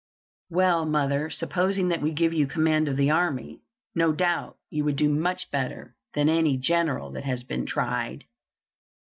"Well, 0.49 0.85
mother, 0.87 1.29
supposing 1.29 1.89
that 1.89 2.01
we 2.01 2.11
give 2.11 2.33
you 2.33 2.47
command 2.47 2.87
of 2.87 2.97
the 2.97 3.11
army. 3.11 3.61
No 3.93 4.11
doubt 4.13 4.57
you 4.71 4.83
would 4.83 4.95
do 4.95 5.07
much 5.07 5.51
better 5.51 5.95
than 6.15 6.27
any 6.27 6.57
general 6.57 7.11
that 7.11 7.23
has 7.25 7.43
been 7.43 7.67
tried." 7.67 8.25